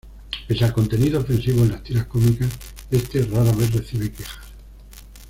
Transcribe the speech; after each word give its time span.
Pese 0.47 0.65
al 0.65 0.73
contenido 0.73 1.19
ofensivo 1.19 1.61
en 1.61 1.73
las 1.73 1.83
tiras 1.83 2.07
cómicas, 2.07 2.49
este 2.89 3.21
rara 3.23 3.51
vez 3.51 3.71
recibe 3.71 4.11
quejas. 4.11 4.47